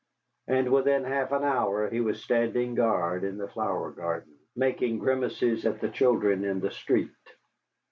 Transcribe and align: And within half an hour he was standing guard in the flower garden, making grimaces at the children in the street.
And 0.47 0.71
within 0.73 1.03
half 1.03 1.31
an 1.31 1.43
hour 1.43 1.87
he 1.87 2.01
was 2.01 2.23
standing 2.23 2.73
guard 2.73 3.23
in 3.23 3.37
the 3.37 3.47
flower 3.47 3.91
garden, 3.91 4.33
making 4.55 4.97
grimaces 4.97 5.63
at 5.63 5.79
the 5.79 5.89
children 5.89 6.43
in 6.43 6.59
the 6.59 6.71
street. 6.71 7.11